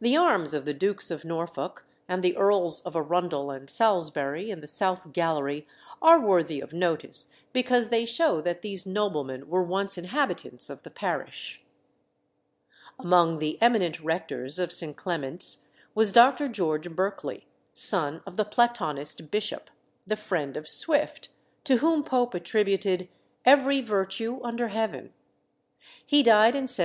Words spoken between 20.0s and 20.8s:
the friend of